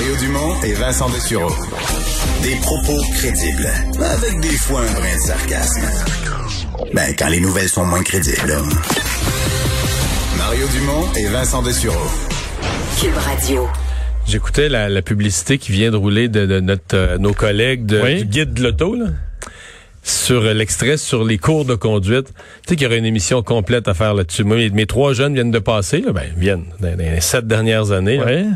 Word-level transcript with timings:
Mario 0.00 0.16
Dumont 0.16 0.54
et 0.64 0.72
Vincent 0.72 1.10
Dessureau. 1.10 1.52
Des 2.42 2.54
propos 2.62 2.98
crédibles, 3.18 3.68
avec 4.00 4.40
des 4.40 4.56
fois 4.56 4.80
un 4.80 4.92
brin 4.94 5.14
de 5.14 5.20
sarcasme. 5.20 5.82
Ben, 6.94 7.14
quand 7.18 7.28
les 7.28 7.38
nouvelles 7.38 7.68
sont 7.68 7.84
moins 7.84 8.02
crédibles. 8.02 8.54
Mario 10.38 10.66
Dumont 10.68 11.06
et 11.18 11.26
Vincent 11.26 11.62
Dessureau. 11.62 12.08
Cube 12.98 13.14
Radio. 13.14 13.68
J'écoutais 14.26 14.70
la, 14.70 14.88
la, 14.88 15.02
publicité 15.02 15.58
qui 15.58 15.70
vient 15.70 15.90
de 15.90 15.96
rouler 15.96 16.28
de, 16.28 16.46
de 16.46 16.60
notre, 16.60 16.96
euh, 16.96 17.18
nos 17.18 17.34
collègues 17.34 17.84
de, 17.84 18.00
Oui. 18.00 18.16
du 18.20 18.24
guide 18.24 18.54
de 18.54 18.62
l'auto, 18.62 18.94
là, 18.94 19.08
sur 20.02 20.44
euh, 20.44 20.54
l'extrait 20.54 20.96
sur 20.96 21.24
les 21.24 21.36
cours 21.36 21.66
de 21.66 21.74
conduite. 21.74 22.28
Tu 22.28 22.70
sais 22.70 22.76
qu'il 22.76 22.84
y 22.84 22.86
aurait 22.86 22.96
une 22.96 23.04
émission 23.04 23.42
complète 23.42 23.86
à 23.86 23.92
faire 23.92 24.14
là-dessus. 24.14 24.44
Moi, 24.44 24.70
mes, 24.70 24.86
trois 24.86 25.12
jeunes 25.12 25.34
viennent 25.34 25.50
de 25.50 25.58
passer, 25.58 26.00
là, 26.00 26.12
ben, 26.12 26.32
viennent 26.38 26.64
dans, 26.80 26.96
les 26.96 27.20
sept 27.20 27.46
dernières 27.46 27.92
années. 27.92 28.18
Ouais. 28.18 28.46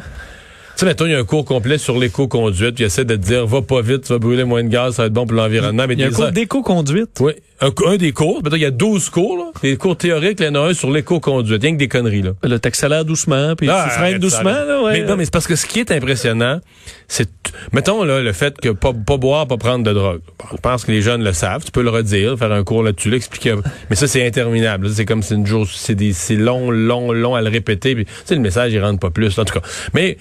Tu 0.76 0.80
sais, 0.80 0.86
mettons, 0.86 1.06
il 1.06 1.12
y 1.12 1.14
a 1.14 1.18
un 1.20 1.24
cours 1.24 1.44
complet 1.44 1.78
sur 1.78 1.96
l'éco-conduite, 1.96 2.74
puis 2.74 2.82
il 2.82 2.86
essaie 2.88 3.04
de 3.04 3.14
te 3.14 3.20
dire, 3.20 3.46
va 3.46 3.62
pas 3.62 3.80
vite, 3.80 4.02
tu 4.02 4.12
vas 4.12 4.18
brûler 4.18 4.42
moins 4.42 4.64
de 4.64 4.68
gaz, 4.68 4.96
ça 4.96 5.02
va 5.02 5.06
être 5.06 5.12
bon 5.12 5.24
pour 5.24 5.36
l'environnement. 5.36 5.84
Mais 5.86 5.94
Il 5.94 6.00
y 6.00 6.04
a 6.04 6.08
un 6.08 6.10
cours 6.10 6.32
d'éco-conduite. 6.32 7.20
Oui, 7.20 7.32
un, 7.60 7.70
un 7.86 7.96
des 7.96 8.10
cours. 8.10 8.42
Mettons, 8.42 8.56
il 8.56 8.62
y 8.62 8.64
a 8.64 8.72
12 8.72 9.08
cours, 9.10 9.36
là. 9.38 9.44
Des 9.62 9.76
cours 9.76 9.96
théoriques, 9.96 10.38
il 10.40 10.46
y 10.46 10.48
en 10.48 10.56
a 10.56 10.70
un 10.70 10.74
sur 10.74 10.90
l'éco-conduite. 10.90 11.62
Rien 11.62 11.74
que 11.74 11.78
des 11.78 11.86
conneries, 11.86 12.22
là. 12.22 12.32
Là, 12.42 12.58
t'accélères 12.58 13.04
doucement, 13.04 13.54
puis 13.54 13.68
Ah, 13.70 13.86
tu 13.88 13.98
freines 13.98 14.18
doucement, 14.18 14.50
là, 14.50 14.82
ouais. 14.82 14.92
Mais 15.00 15.06
non, 15.06 15.16
mais 15.16 15.24
c'est 15.26 15.32
parce 15.32 15.46
que 15.46 15.54
ce 15.54 15.64
qui 15.64 15.78
est 15.78 15.92
impressionnant, 15.92 16.58
c'est, 17.06 17.30
mettons, 17.72 18.02
là, 18.02 18.20
le 18.20 18.32
fait 18.32 18.60
que 18.60 18.70
pas, 18.70 18.92
pas 18.92 19.16
boire, 19.16 19.46
pas 19.46 19.56
prendre 19.56 19.84
de 19.84 19.92
drogue. 19.92 20.22
Bon, 20.40 20.46
je 20.56 20.60
pense 20.60 20.84
que 20.84 20.90
les 20.90 21.02
jeunes 21.02 21.22
le 21.22 21.32
savent. 21.32 21.64
Tu 21.64 21.70
peux 21.70 21.82
le 21.82 21.90
redire, 21.90 22.36
faire 22.36 22.50
un 22.50 22.64
cours 22.64 22.82
là-dessus, 22.82 23.10
l'expliquer. 23.10 23.54
Mais 23.90 23.96
ça, 23.96 24.08
c'est 24.08 24.26
interminable. 24.26 24.90
C'est 24.90 25.04
comme 25.04 25.22
c'est 25.22 25.36
une 25.36 25.46
jour, 25.46 25.68
c'est 25.70 25.94
long, 26.34 26.72
long, 26.72 27.12
long 27.12 27.36
à 27.36 27.42
le 27.42 27.48
répéter. 27.48 27.94
Puis, 27.94 28.06
tu 28.06 28.12
sais, 28.24 28.34
le 28.34 28.40
message, 28.40 28.72
il 28.72 28.82
rentre 28.82 28.98
pas 28.98 29.10
plus, 29.10 29.38
en 29.38 29.44
tout 29.44 29.54
cas. 29.60 29.66
Mais, 29.94 30.18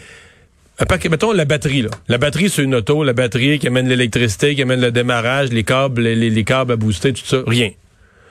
un 0.80 0.86
paquet, 0.86 1.08
mettons 1.10 1.32
la 1.34 1.46
batterie, 1.46 1.84
là. 1.84 1.90
La 2.08 2.18
batterie 2.18 2.50
sur 2.50 2.64
une 2.64 2.74
auto, 2.76 3.04
la 3.04 3.14
batterie 3.14 3.60
qui 3.60 3.68
amène 3.68 3.88
l'électricité, 3.88 4.56
qui 4.56 4.62
amène 4.64 4.82
le 4.82 4.92
démarrage, 4.92 5.50
les 5.50 5.64
câbles, 5.64 6.02
les, 6.02 6.16
les- 6.16 6.30
les 6.32 6.44
câbles 6.44 6.72
à 6.74 6.76
booster, 6.76 7.14
tout 7.14 7.26
ça, 7.26 7.38
rien. 7.46 7.70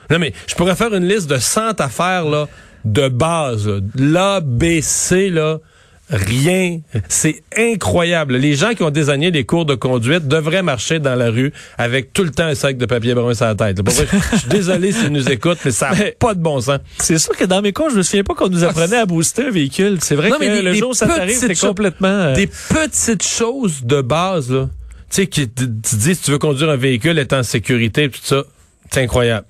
Non, 0.09 0.19
mais 0.19 0.33
je 0.47 0.55
pourrais 0.55 0.75
faire 0.75 0.93
une 0.93 1.07
liste 1.07 1.29
de 1.29 1.37
100 1.37 1.79
affaires, 1.79 2.25
là, 2.25 2.47
de 2.83 3.07
base, 3.07 3.67
là. 3.67 3.79
L'A, 3.95 4.39
B, 4.41 4.81
C, 4.81 5.29
là. 5.29 5.59
Rien. 6.09 6.79
C'est 7.07 7.43
incroyable. 7.57 8.35
Les 8.37 8.55
gens 8.55 8.73
qui 8.73 8.83
ont 8.83 8.89
désigné 8.89 9.31
des 9.31 9.45
cours 9.45 9.65
de 9.65 9.73
conduite 9.73 10.27
devraient 10.27 10.61
marcher 10.61 10.99
dans 10.99 11.15
la 11.15 11.29
rue 11.31 11.53
avec 11.77 12.13
tout 12.13 12.23
le 12.23 12.29
temps 12.31 12.43
un 12.45 12.55
sac 12.55 12.77
de 12.77 12.85
papier 12.85 13.13
brun 13.15 13.33
sur 13.33 13.45
la 13.45 13.55
tête. 13.55 13.79
Vrai, 13.87 14.05
je 14.33 14.37
suis 14.37 14.49
désolé 14.49 14.91
s'ils 14.91 15.09
nous 15.09 15.29
écoutent, 15.29 15.59
mais 15.65 15.71
ça 15.71 15.91
n'a 15.91 16.11
pas 16.19 16.33
de 16.33 16.41
bon 16.41 16.59
sens. 16.61 16.79
C'est 16.99 17.17
sûr 17.17 17.35
que 17.35 17.45
dans 17.45 17.61
mes 17.61 17.71
cours, 17.73 17.89
je 17.89 17.95
me 17.97 18.03
souviens 18.03 18.23
pas 18.23 18.35
qu'on 18.35 18.49
nous 18.49 18.63
apprenait 18.63 18.97
à 18.97 19.05
booster 19.05 19.45
un 19.45 19.51
véhicule. 19.51 19.97
C'est 20.01 20.15
vrai 20.15 20.29
Non, 20.29 20.35
que 20.35 20.41
mais 20.41 20.49
des- 20.57 20.61
le 20.61 20.73
jour 20.73 20.89
où 20.91 20.93
ça 20.93 21.07
t'arrive, 21.07 21.35
c'est 21.37 21.55
complètement... 21.59 22.07
euh, 22.09 22.35
Des 22.35 22.47
petites 22.47 23.23
choses 23.25 23.83
de 23.83 24.01
base, 24.01 24.51
là. 24.51 24.69
Tu 25.09 25.15
sais, 25.21 25.27
qui 25.27 25.47
te- 25.47 25.63
tu 25.63 25.67
te 25.81 25.95
dis, 25.95 26.15
si 26.15 26.21
tu 26.23 26.31
veux 26.31 26.37
conduire 26.39 26.69
un 26.69 26.75
véhicule, 26.75 27.17
être 27.17 27.33
en 27.33 27.43
sécurité, 27.43 28.09
tout 28.09 28.19
ça, 28.21 28.43
c'est 28.91 29.01
incroyable. 29.01 29.45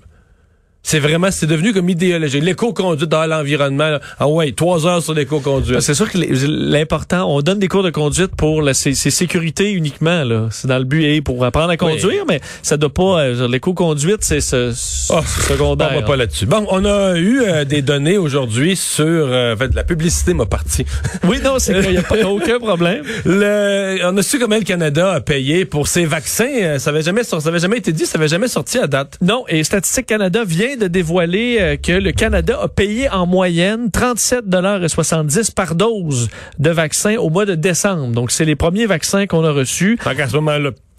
C'est 0.86 1.00
vraiment, 1.00 1.32
c'est 1.32 1.48
devenu 1.48 1.72
comme 1.74 1.88
idéologie. 1.90 2.42
L'éco-conduite 2.42 3.10
dans 3.10 3.26
l'environnement. 3.26 3.98
Ah 4.20 4.28
ouais, 4.28 4.52
trois 4.52 4.86
heures 4.86 5.02
sur 5.02 5.14
l'éco-conduite. 5.14 5.80
C'est 5.80 5.94
sûr 5.94 6.12
que 6.12 6.18
l'important, 6.18 7.26
on 7.34 7.42
donne 7.42 7.60
des 7.60 7.70
cours 7.70 7.84
de 7.84 7.90
conduite 7.90 8.36
pour 8.36 8.62
la 8.62 8.74
c'est 8.74 8.94
sécurité 8.94 9.72
uniquement 9.72 10.24
là. 10.26 10.48
C'est 10.52 10.68
dans 10.68 10.78
le 10.78 10.84
but 10.84 11.04
et 11.06 11.22
pour 11.22 11.44
apprendre 11.46 11.70
à 11.70 11.78
conduire, 11.78 12.26
mais 12.28 12.42
ça 12.62 12.76
doit 12.78 12.94
pas. 12.94 13.22
euh, 13.22 13.48
l'éco-conduite, 13.48 14.20
c'est 14.22 14.42
ce, 14.42 14.74
Ah, 15.10 15.22
secondaire. 15.48 15.92
On 15.94 16.00
va 16.02 16.06
pas 16.06 16.16
là-dessus. 16.18 16.46
Bon, 16.48 16.66
on 16.70 16.84
a 16.84 17.16
eu 17.18 17.42
euh, 17.42 17.64
des 17.64 17.82
données 17.82 18.18
aujourd'hui 18.18 18.76
sur... 18.76 19.06
euh, 19.08 19.54
en 19.54 19.58
fait, 19.58 19.74
la 19.74 19.84
publicité 19.86 20.34
m'a 20.34 20.46
parti. 20.46 20.86
Oui, 21.24 21.38
non, 21.44 21.60
c'est 21.60 21.80
qu'il 21.82 21.92
n'y 21.92 21.98
a 21.98 22.04
pas 22.04 22.18
aucun 22.28 22.60
problème. 22.60 23.04
Le, 23.26 24.00
on 24.04 24.18
a 24.18 24.22
su 24.22 24.38
combien 24.38 24.60
le 24.60 24.66
Canada 24.66 25.14
a 25.14 25.22
payé 25.22 25.64
pour 25.64 25.88
ses 25.88 26.06
vaccins. 26.06 26.50
Euh, 26.62 26.80
Ça 26.80 26.90
avait 26.90 27.02
jamais, 27.04 27.24
ça 27.24 27.38
avait 27.46 27.60
jamais 27.60 27.78
été 27.78 27.94
dit, 27.94 28.06
ça 28.06 28.18
avait 28.18 28.28
jamais 28.28 28.50
sorti 28.50 28.78
à 28.80 28.88
date. 28.88 29.18
Non, 29.22 29.46
et 29.48 29.64
Statistique 29.64 30.08
Canada 30.08 30.44
vient 30.46 30.73
de 30.76 30.88
dévoiler 30.88 31.58
euh, 31.60 31.78
que 31.78 31.92
le 31.92 32.12
Canada 32.12 32.60
a 32.62 32.68
payé 32.68 33.10
en 33.10 33.26
moyenne 33.26 33.88
37,70 33.88 35.54
par 35.54 35.76
dose 35.76 36.30
de 36.60 36.70
vaccins 36.70 37.16
au 37.18 37.30
mois 37.30 37.46
de 37.46 37.56
décembre. 37.56 38.14
Donc, 38.14 38.32
c'est 38.32 38.46
les 38.46 38.56
premiers 38.56 38.86
vaccins 38.86 39.28
qu'on 39.28 39.44
a 39.44 39.52
reçus. 39.52 39.98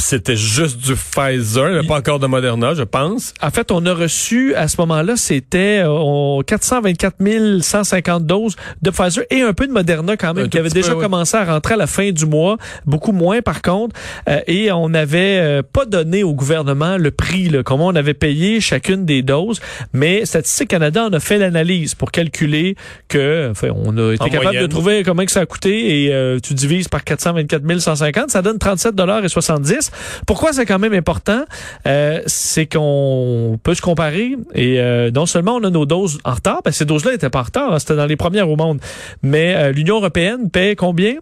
C'était 0.05 0.37
juste 0.37 0.79
du 0.79 0.95
Pfizer, 0.95 1.71
il 1.71 1.81
n'y 1.81 1.87
pas 1.87 1.97
encore 1.97 2.19
de 2.19 2.27
Moderna, 2.27 2.75
je 2.75 2.83
pense. 2.83 3.33
En 3.41 3.51
fait, 3.51 3.71
on 3.71 3.85
a 3.87 3.95
reçu 3.95 4.55
à 4.55 4.69
ce 4.69 4.77
moment-là, 4.83 5.17
c'était 5.17 5.81
euh, 5.83 5.89
on- 5.89 6.43
424 6.47 7.17
150 7.63 8.27
doses 8.27 8.57
de 8.83 8.91
Pfizer 8.91 9.25
et 9.31 9.41
un 9.41 9.53
peu 9.55 9.67
de 9.67 9.73
Moderna 9.73 10.17
quand 10.17 10.35
même, 10.35 10.49
qui 10.51 10.59
avait 10.59 10.69
déjà 10.69 10.91
peu, 10.91 10.97
oui. 10.97 11.03
commencé 11.03 11.37
à 11.37 11.45
rentrer 11.45 11.75
à 11.75 11.77
la 11.79 11.87
fin 11.87 12.11
du 12.11 12.27
mois, 12.27 12.59
beaucoup 12.85 13.13
moins 13.13 13.41
par 13.41 13.63
contre. 13.63 13.97
Euh, 14.29 14.41
et 14.47 14.71
on 14.73 14.91
n'avait 14.91 15.39
euh, 15.41 15.63
pas 15.63 15.87
donné 15.87 16.23
au 16.23 16.35
gouvernement 16.35 16.99
le 16.99 17.11
prix, 17.11 17.49
là, 17.49 17.63
comment 17.63 17.87
on 17.87 17.95
avait 17.95 18.15
payé 18.15 18.61
chacune 18.61 19.07
des 19.07 19.23
doses. 19.23 19.61
Mais 19.95 20.27
Statistique 20.27 20.69
Canada 20.69 21.05
en 21.07 21.13
a 21.15 21.21
fait 21.21 21.39
l'analyse 21.39 21.95
pour 21.95 22.11
calculer 22.11 22.77
que, 23.09 23.49
enfin, 23.51 23.69
on 23.75 23.97
a 23.97 24.13
été 24.13 24.23
En 24.23 24.27
capable 24.27 24.45
moyenne. 24.45 24.63
de 24.63 24.67
trouver 24.67 25.03
comment 25.03 25.25
que 25.25 25.33
ça 25.33 25.41
a 25.41 25.47
coûté 25.47 26.05
et 26.05 26.15
euh, 26.15 26.39
tu 26.41 26.53
divises 26.55 26.89
par 26.89 27.05
424 27.05 27.79
150, 27.79 28.31
ça 28.31 28.43
donne 28.43 28.59
37 28.59 28.95
dollars 28.95 29.25
et 29.25 29.29
70. 29.29 29.91
Pourquoi 30.27 30.53
c'est 30.53 30.67
quand 30.67 30.79
même 30.79 30.93
important 30.93 31.45
Euh, 31.87 32.21
C'est 32.27 32.67
qu'on 32.67 33.59
peut 33.63 33.75
se 33.75 33.83
comparer 33.83 34.37
et 34.55 34.81
euh, 34.81 35.11
non 35.11 35.27
seulement 35.27 35.57
on 35.57 35.65
a 35.65 35.71
nos 35.71 35.87
doses 35.87 36.19
en 36.25 36.35
retard, 36.35 36.63
que 36.63 36.71
ces 36.71 36.85
doses-là 36.85 37.13
n'étaient 37.13 37.31
pas 37.31 37.41
en 37.41 37.45
retard, 37.45 37.73
hein, 37.73 37.79
c'était 37.79 37.97
dans 37.97 38.07
les 38.07 38.17
premières 38.17 38.49
au 38.49 38.57
monde, 38.57 38.81
mais 39.23 39.55
euh, 39.55 39.73
l'Union 39.73 39.97
européenne 39.97 40.51
paie 40.51 40.77
combien? 40.77 41.15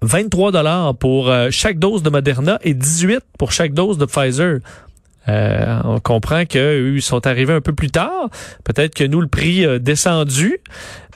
23 0.00 0.52
dollars 0.52 0.94
pour 0.94 1.32
chaque 1.50 1.80
dose 1.80 2.04
de 2.04 2.10
Moderna 2.10 2.60
et 2.62 2.72
18 2.72 3.18
pour 3.36 3.50
chaque 3.50 3.74
dose 3.74 3.98
de 3.98 4.04
Pfizer. 4.04 4.60
Euh, 5.28 5.80
on 5.84 6.00
comprend 6.00 6.44
qu'eux, 6.44 6.94
ils 6.96 7.02
sont 7.02 7.26
arrivés 7.26 7.52
un 7.52 7.60
peu 7.60 7.74
plus 7.74 7.90
tard. 7.90 8.28
Peut-être 8.64 8.94
que 8.94 9.04
nous, 9.04 9.20
le 9.20 9.28
prix 9.28 9.64
a 9.64 9.78
descendu. 9.78 10.58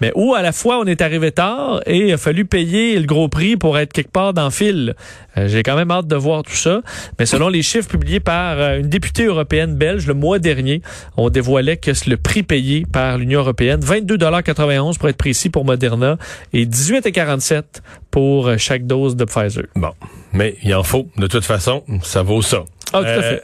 Mais 0.01 0.11
où, 0.17 0.35
à 0.35 0.43
la 0.43 0.51
fois, 0.53 0.79
on 0.81 0.85
est 0.85 1.01
arrivé 1.01 1.31
tard 1.31 1.81
et 1.87 2.09
il 2.09 2.13
a 2.13 2.17
fallu 2.17 2.45
payer 2.45 2.99
le 2.99 3.07
gros 3.07 3.29
prix 3.29 3.57
pour 3.57 3.79
être 3.79 3.93
quelque 3.93 4.11
part 4.11 4.35
dans 4.35 4.47
le 4.47 4.51
fil. 4.51 4.95
Euh, 5.39 5.47
J'ai 5.47 5.63
quand 5.63 5.77
même 5.77 5.91
hâte 5.93 6.09
de 6.09 6.17
voir 6.17 6.43
tout 6.43 6.57
ça. 6.57 6.83
Mais 7.19 7.27
selon 7.27 7.49
les 7.49 7.63
chiffres 7.63 7.89
publiés 7.89 8.19
par 8.19 8.59
euh, 8.59 8.79
une 8.81 8.89
députée 8.89 9.27
européenne 9.27 9.77
belge 9.77 10.07
le 10.07 10.15
mois 10.15 10.41
dernier, 10.41 10.83
on 11.17 11.31
dévoilait 11.31 11.77
que 11.77 11.93
le 12.09 12.17
prix 12.17 12.43
payé 12.43 12.85
par 12.93 13.17
l'Union 13.17 13.41
européenne, 13.41 13.81
22,91 13.81 14.99
pour 14.99 15.09
être 15.09 15.17
précis 15.17 15.51
pour 15.51 15.65
Moderna 15.65 16.19
et 16.53 16.67
18,47 16.67 17.63
pour 18.11 18.51
chaque 18.59 18.87
dose 18.87 19.15
de 19.15 19.25
Pfizer. 19.25 19.67
Bon, 19.77 19.93
mais 20.33 20.57
il 20.65 20.75
en 20.75 20.83
faut. 20.83 21.07
De 21.17 21.29
toute 21.29 21.45
façon, 21.45 21.85
ça 22.03 22.23
vaut 22.23 22.43
ça. 22.43 22.65
Ah, 22.93 23.01
tout 23.01 23.07
à 23.07 23.23
fait. 23.23 23.43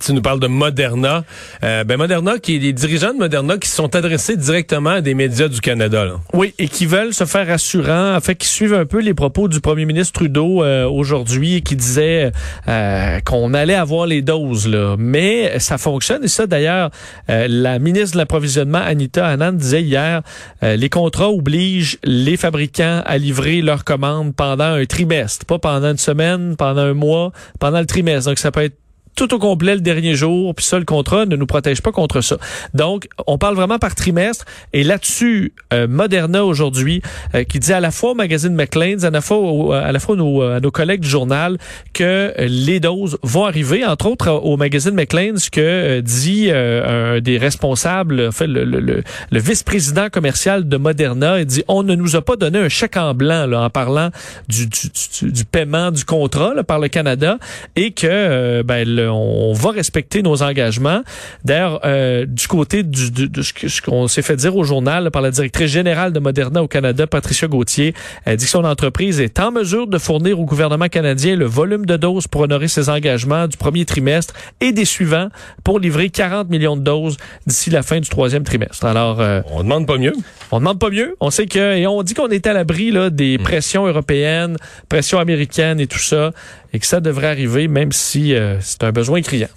Tu 0.00 0.12
nous 0.12 0.22
parles 0.22 0.40
de 0.40 0.46
Moderna. 0.46 1.24
Euh, 1.62 1.84
ben 1.84 1.96
Moderna, 1.96 2.38
qui 2.38 2.56
est 2.56 2.58
les 2.58 2.72
dirigeants 2.72 3.12
de 3.12 3.18
Moderna 3.18 3.56
qui 3.58 3.68
se 3.68 3.76
sont 3.76 3.94
adressés 3.94 4.36
directement 4.36 4.90
à 4.90 5.00
des 5.00 5.14
médias 5.14 5.48
du 5.48 5.60
Canada. 5.60 6.04
Là. 6.04 6.14
Oui, 6.32 6.54
et 6.58 6.68
qui 6.68 6.86
veulent 6.86 7.14
se 7.14 7.24
faire 7.24 7.46
rassurants, 7.46 8.14
en 8.14 8.20
fait, 8.20 8.34
qui 8.34 8.48
suivent 8.48 8.74
un 8.74 8.86
peu 8.86 9.00
les 9.00 9.14
propos 9.14 9.48
du 9.48 9.60
premier 9.60 9.84
ministre 9.84 10.12
Trudeau 10.12 10.62
euh, 10.62 10.88
aujourd'hui, 10.88 11.62
qui 11.62 11.76
disait 11.76 12.32
euh, 12.68 13.20
qu'on 13.20 13.54
allait 13.54 13.74
avoir 13.74 14.06
les 14.06 14.22
doses, 14.22 14.68
là. 14.68 14.96
Mais 14.98 15.58
ça 15.58 15.78
fonctionne, 15.78 16.24
et 16.24 16.28
ça, 16.28 16.46
d'ailleurs, 16.46 16.90
euh, 17.30 17.46
la 17.48 17.78
ministre 17.78 18.12
de 18.12 18.18
l'approvisionnement, 18.18 18.78
Anita 18.78 19.26
Anand, 19.26 19.52
disait 19.52 19.82
hier, 19.82 20.22
euh, 20.62 20.76
les 20.76 20.88
contrats 20.88 21.30
obligent 21.30 21.98
les 22.04 22.36
fabricants 22.36 23.02
à 23.04 23.18
livrer 23.18 23.60
leurs 23.60 23.84
commandes 23.84 24.34
pendant 24.34 24.64
un 24.64 24.84
trimestre, 24.84 25.46
pas 25.46 25.58
pendant 25.58 25.90
une 25.90 25.98
semaine, 25.98 26.56
pendant 26.56 26.82
un 26.82 26.94
mois, 26.94 27.32
pendant 27.60 27.80
le 27.80 27.86
trimestre. 27.86 28.30
Donc, 28.30 28.38
ça 28.38 28.50
peut 28.50 28.62
être 28.62 28.76
tout 29.18 29.34
au 29.34 29.38
complet 29.40 29.74
le 29.74 29.80
dernier 29.80 30.14
jour, 30.14 30.54
puis 30.54 30.64
ça, 30.64 30.78
le 30.78 30.84
contrat 30.84 31.26
ne 31.26 31.34
nous 31.34 31.44
protège 31.46 31.82
pas 31.82 31.90
contre 31.90 32.20
ça. 32.20 32.36
Donc, 32.72 33.08
on 33.26 33.36
parle 33.36 33.56
vraiment 33.56 33.78
par 33.80 33.96
trimestre. 33.96 34.44
Et 34.72 34.84
là-dessus, 34.84 35.52
euh, 35.74 35.88
Moderna 35.88 36.44
aujourd'hui, 36.44 37.02
euh, 37.34 37.42
qui 37.42 37.58
dit 37.58 37.72
à 37.72 37.80
la 37.80 37.90
fois 37.90 38.12
au 38.12 38.14
magazine 38.14 38.54
McLean's, 38.54 39.02
à 39.04 39.10
la 39.10 39.20
fois, 39.20 39.38
au- 39.38 39.72
à 39.72 39.90
la 39.90 39.98
fois 39.98 40.14
nos, 40.14 40.40
à 40.42 40.60
nos 40.60 40.70
collègues 40.70 41.00
du 41.00 41.08
journal, 41.08 41.58
que 41.92 42.04
euh, 42.04 42.32
les 42.48 42.78
doses 42.78 43.18
vont 43.24 43.44
arriver, 43.44 43.84
entre 43.84 44.06
autres 44.06 44.30
au 44.30 44.56
magazine 44.56 44.94
McLean's, 44.94 45.50
que 45.50 45.60
euh, 45.60 46.00
dit 46.00 46.46
euh, 46.50 47.16
un 47.16 47.20
des 47.20 47.38
responsables, 47.38 48.20
en 48.28 48.32
fait, 48.32 48.46
le, 48.46 48.64
le- 48.64 48.78
le- 48.80 49.02
le 49.32 49.38
vice-président 49.40 50.08
commercial 50.10 50.68
de 50.68 50.76
Moderna, 50.76 51.40
il 51.40 51.46
dit 51.46 51.64
on 51.66 51.82
ne 51.82 51.96
nous 51.96 52.14
a 52.14 52.22
pas 52.22 52.36
donné 52.36 52.58
un 52.60 52.68
chèque 52.68 52.96
en 52.96 53.14
blanc 53.14 53.46
là, 53.46 53.62
en 53.62 53.70
parlant 53.70 54.10
du, 54.48 54.66
du, 54.68 54.88
du- 55.20 55.32
du 55.32 55.44
paiement 55.44 55.90
du 55.90 56.04
contrat 56.04 56.54
là, 56.54 56.62
par 56.62 56.78
le 56.78 56.86
Canada 56.88 57.38
et 57.74 57.90
que 57.90 58.06
euh, 58.08 58.62
ben, 58.62 58.86
le- 58.88 59.07
on 59.08 59.52
va 59.52 59.70
respecter 59.70 60.22
nos 60.22 60.42
engagements. 60.42 61.02
D'ailleurs, 61.44 61.80
euh, 61.84 62.26
du 62.26 62.46
côté 62.46 62.82
du, 62.82 63.10
du- 63.10 63.28
de 63.28 63.42
ce 63.42 63.82
qu'on 63.82 64.08
s'est 64.08 64.22
fait 64.22 64.36
dire 64.36 64.56
au 64.56 64.64
journal 64.64 65.10
par 65.10 65.22
la 65.22 65.30
directrice 65.30 65.70
générale 65.70 66.12
de 66.12 66.20
Moderna 66.20 66.62
au 66.62 66.68
Canada, 66.68 67.06
Patricia 67.06 67.48
Gauthier, 67.48 67.94
elle 68.24 68.36
dit 68.36 68.44
que 68.44 68.50
son 68.50 68.64
entreprise 68.64 69.20
est 69.20 69.38
en 69.40 69.50
mesure 69.50 69.86
de 69.86 69.98
fournir 69.98 70.38
au 70.40 70.44
gouvernement 70.44 70.88
canadien 70.88 71.36
le 71.36 71.44
volume 71.46 71.86
de 71.86 71.96
doses 71.96 72.26
pour 72.28 72.42
honorer 72.42 72.68
ses 72.68 72.88
engagements 72.88 73.46
du 73.48 73.56
premier 73.56 73.84
trimestre 73.84 74.34
et 74.60 74.72
des 74.72 74.84
suivants 74.84 75.28
pour 75.64 75.78
livrer 75.80 76.10
40 76.10 76.48
millions 76.50 76.76
de 76.76 76.82
doses 76.82 77.16
d'ici 77.46 77.70
la 77.70 77.82
fin 77.82 78.00
du 78.00 78.08
troisième 78.08 78.44
trimestre. 78.44 78.84
Alors, 78.84 79.20
euh, 79.20 79.40
On 79.52 79.62
demande 79.62 79.86
pas 79.86 79.98
mieux. 79.98 80.12
on 80.50 80.58
demande 80.58 80.78
pas 80.78 80.90
mieux. 80.90 81.16
On 81.20 81.30
sait 81.30 81.46
que 81.46 81.76
et 81.76 81.86
on 81.86 82.02
dit 82.02 82.14
qu'on 82.14 82.28
est 82.28 82.46
à 82.46 82.52
l'abri 82.52 82.90
là 82.90 83.10
des 83.10 83.38
pressions 83.38 83.86
européennes, 83.86 84.56
pressions 84.88 85.18
américaines 85.18 85.80
et 85.80 85.86
tout 85.86 85.98
ça, 85.98 86.32
et 86.72 86.78
que 86.78 86.86
ça 86.86 87.00
devrait 87.00 87.28
arriver, 87.28 87.68
même 87.68 87.92
si 87.92 88.34
euh, 88.34 88.60
c'est 88.60 88.84
un 88.84 88.92
besoin 88.92 89.22
criant. 89.22 89.48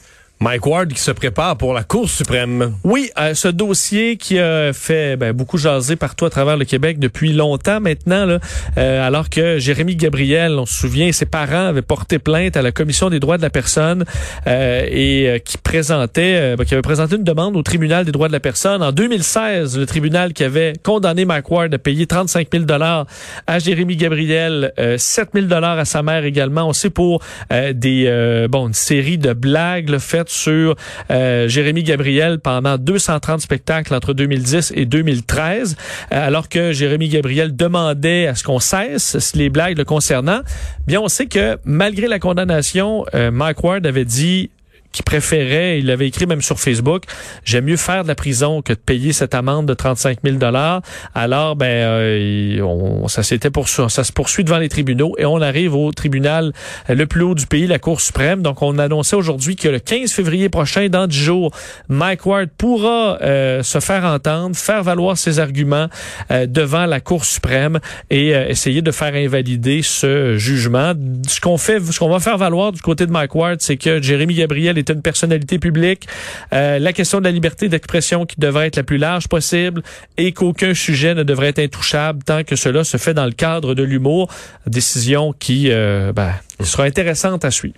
Mike 0.42 0.66
Ward 0.66 0.92
qui 0.92 1.00
se 1.00 1.12
prépare 1.12 1.56
pour 1.56 1.76
la 1.76 1.84
Cour 1.84 2.10
suprême. 2.10 2.74
Oui, 2.84 3.12
euh, 3.20 3.36
ce 3.36 3.48
dossier 3.48 4.18
qui 4.18 4.40
a 4.40 4.74
fait 4.74 5.16
ben, 5.16 5.34
beaucoup 5.34 5.60
jaser 5.60 5.96
partout 5.96 6.26
à 6.26 6.32
travers 6.32 6.58
le 6.58 6.66
Québec 6.66 6.98
depuis 6.98 7.32
longtemps 7.32 7.80
maintenant, 7.80 8.40
euh, 8.78 9.08
alors 9.08 9.30
que 9.30 9.60
Jérémy 9.60 9.96
Gabriel, 9.96 10.58
on 10.58 10.66
se 10.66 10.74
souvient, 10.74 11.12
ses 11.12 11.28
parents 11.28 11.68
avaient 11.68 11.84
porté 11.84 12.18
plainte 12.18 12.58
à 12.58 12.64
la 12.64 12.72
Commission 12.72 13.12
des 13.12 13.20
droits 13.20 13.38
de 13.38 13.44
la 13.44 13.52
personne 13.52 14.04
euh, 14.48 14.84
et 14.90 15.42
qui 15.46 15.60
présentait, 15.60 16.56
ben, 16.56 16.66
qui 16.66 16.74
avait 16.74 16.82
présenté 16.82 17.18
une 17.18 17.24
demande 17.24 17.56
au 17.56 17.62
tribunal 17.62 18.04
des 18.04 18.12
droits 18.12 18.28
de 18.28 18.34
la 18.34 18.40
personne. 18.40 18.82
En 18.82 18.92
2016, 18.92 19.78
le 19.78 19.86
tribunal 19.86 20.34
qui 20.34 20.44
avait 20.44 20.74
condamné 20.82 21.24
Mike 21.24 21.52
Ward 21.52 21.72
à 21.72 21.78
payer 21.78 22.08
35 22.08 22.48
000 22.52 22.64
dollars 22.66 23.06
à 23.46 23.60
Jérémy 23.60 23.96
Gabriel, 23.96 24.74
euh, 24.80 24.98
7 24.98 25.30
000 25.36 25.46
dollars 25.46 25.78
à 25.78 25.86
sa 25.86 26.02
mère 26.02 26.26
également. 26.26 26.68
On 26.68 26.90
pour 26.90 27.22
des 27.52 28.48
bon 28.50 28.70
une 28.70 28.74
série 28.74 29.20
de 29.20 29.34
blagues 29.34 30.00
faites 30.00 30.31
sur 30.32 30.76
euh, 31.12 31.48
Jérémy 31.48 31.84
Gabriel 31.84 32.40
pendant 32.40 32.78
230 32.78 33.42
spectacles 33.42 33.94
entre 33.94 34.14
2010 34.14 34.74
et 34.76 34.86
2013, 34.86 35.76
euh, 36.12 36.28
alors 36.28 36.50
que 36.50 36.72
Jérémy 36.72 37.10
Gabriel 37.10 37.56
demandait 37.56 38.28
à 38.28 38.36
ce 38.36 38.44
qu'on 38.44 38.60
cesse 38.60 39.36
les 39.36 39.50
blagues 39.50 39.78
le 39.78 39.86
concernant. 39.86 40.42
Bien, 40.88 41.02
on 41.02 41.08
sait 41.08 41.28
que 41.28 41.58
malgré 41.66 42.08
la 42.08 42.20
condamnation, 42.20 43.06
euh, 43.14 43.32
Mike 43.32 43.64
Ward 43.64 43.86
avait 43.86 44.06
dit 44.06 44.50
qu'il 44.92 45.04
préférait, 45.04 45.80
il 45.80 45.86
l'avait 45.86 46.08
écrit 46.08 46.26
même 46.26 46.42
sur 46.42 46.60
Facebook, 46.60 47.04
j'aime 47.46 47.66
mieux 47.66 47.78
faire 47.78 48.04
de 48.04 48.08
la 48.08 48.16
prison 48.16 48.62
que 48.62 48.74
de 48.74 48.78
payer 48.80 49.14
cette 49.14 49.34
amende 49.36 49.66
de 49.68 49.74
35 49.74 50.20
000 50.24 50.38
dollars. 50.38 50.82
Alors, 51.16 51.56
ben, 51.56 51.66
euh, 51.68 52.62
on, 52.62 53.08
ça 53.08 53.24
s'était 53.24 53.50
poursu- 53.50 53.90
ça 53.90 54.04
se 54.04 54.12
poursuit 54.12 54.44
devant 54.44 54.58
les 54.60 54.70
tribunaux 54.70 55.14
et 55.18 55.26
on 55.26 55.42
arrive 55.42 55.76
au 55.76 55.92
tribunal 55.92 56.52
euh, 56.90 56.96
le 56.96 57.06
plus 57.06 57.22
haut 57.24 57.36
du 57.36 57.46
pays, 57.46 57.68
la 57.68 57.80
Cour 57.80 58.02
suprême. 58.02 58.42
Donc, 58.42 58.62
on 58.62 58.78
annonçait 58.80 59.16
aujourd'hui 59.16 59.56
que 59.56 59.68
le 59.70 59.80
15 59.80 60.12
février 60.12 60.50
prochain, 60.50 60.88
dans 60.90 61.08
10 61.08 61.18
jours, 61.18 61.52
Mike 61.90 62.26
Ward 62.26 62.50
pourra 62.58 63.18
euh, 63.22 63.64
se 63.64 63.80
faire 63.80 64.04
entendre, 64.06 64.56
faire 64.56 64.84
valoir 64.84 65.18
ses 65.18 65.40
arguments 65.40 65.88
euh, 66.32 66.46
devant 66.46 66.86
la 66.86 67.00
Cour 67.00 67.26
suprême 67.26 67.80
et 68.10 68.36
euh, 68.36 68.48
essayer 68.50 68.82
de 68.82 68.92
faire 68.92 69.14
invalider 69.16 69.82
ce 69.84 70.36
jugement. 70.38 70.94
Ce 71.28 71.40
qu'on 71.40 71.58
fait, 71.58 71.80
ce 71.80 72.00
qu'on 72.00 72.10
va 72.10 72.20
faire 72.20 72.38
valoir 72.38 72.72
du 72.72 72.82
côté 72.82 73.06
de 73.06 73.12
Mike 73.12 73.36
Ward, 73.36 73.58
c'est 73.62 73.78
que 73.78 74.02
Jérémy 74.02 74.36
Gabriel 74.36 74.78
est 74.82 74.90
une 74.90 75.02
personnalité 75.02 75.58
publique. 75.60 76.08
Euh, 76.54 76.80
la 76.80 76.94
question 76.94 77.20
de 77.20 77.24
la 77.26 77.32
liberté 77.32 77.70
d'expression 77.70 78.26
qui 78.26 78.36
devrait 78.40 78.68
être 78.68 78.76
la 78.76 78.84
plus 78.84 78.98
large 78.98 79.28
possible 79.28 79.82
et 80.18 80.32
qu'aucun 80.34 80.74
sujet 80.74 81.14
ne 81.16 81.24
devrait 81.24 81.48
être 81.50 81.60
intouchable 81.60 82.24
tant 82.24 82.44
que 82.44 82.56
cela 82.56 82.84
se 82.84 82.98
fait 82.98 83.14
dans 83.14 83.26
le 83.26 83.32
cadre 83.32 83.74
de 83.76 83.84
l'humour. 83.84 84.30
Décision 84.68 85.34
qui 85.38 85.68
euh, 85.70 86.12
ben, 86.14 86.34
sera 86.64 86.84
intéressante 86.84 87.44
à 87.46 87.52
suivre. 87.52 87.76